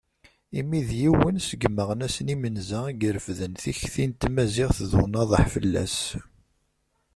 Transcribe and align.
Imi 0.59 0.81
d 0.87 0.89
yiwen 1.01 1.35
seg 1.47 1.61
yimeɣnasen 1.63 2.33
imenza 2.33 2.79
i 2.87 2.93
irefden 3.07 3.53
tikti 3.61 4.03
n 4.07 4.11
tmaziɣt 4.21 4.77
d 4.89 4.91
unaḍaḥ 5.03 5.45
fell-as. 5.53 5.97